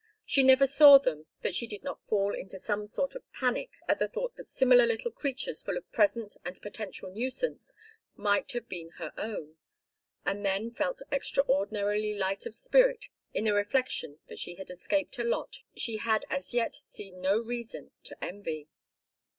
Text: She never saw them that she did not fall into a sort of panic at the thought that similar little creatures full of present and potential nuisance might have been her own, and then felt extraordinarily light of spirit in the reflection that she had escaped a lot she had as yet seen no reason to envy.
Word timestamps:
She 0.25 0.41
never 0.41 0.65
saw 0.65 0.97
them 0.97 1.27
that 1.43 1.53
she 1.53 1.67
did 1.67 1.83
not 1.83 2.03
fall 2.07 2.33
into 2.33 2.57
a 2.57 2.87
sort 2.87 3.13
of 3.13 3.31
panic 3.33 3.69
at 3.87 3.99
the 3.99 4.07
thought 4.07 4.35
that 4.35 4.47
similar 4.47 4.87
little 4.87 5.11
creatures 5.11 5.61
full 5.61 5.77
of 5.77 5.91
present 5.91 6.37
and 6.43 6.59
potential 6.59 7.11
nuisance 7.11 7.75
might 8.15 8.51
have 8.53 8.67
been 8.67 8.89
her 8.97 9.13
own, 9.15 9.57
and 10.25 10.43
then 10.43 10.71
felt 10.71 11.03
extraordinarily 11.11 12.15
light 12.15 12.47
of 12.47 12.55
spirit 12.55 13.09
in 13.35 13.43
the 13.43 13.53
reflection 13.53 14.17
that 14.27 14.39
she 14.39 14.55
had 14.55 14.71
escaped 14.71 15.19
a 15.19 15.23
lot 15.23 15.57
she 15.77 15.97
had 15.97 16.25
as 16.31 16.51
yet 16.51 16.79
seen 16.83 17.21
no 17.21 17.37
reason 17.37 17.91
to 18.05 18.17
envy. 18.23 18.69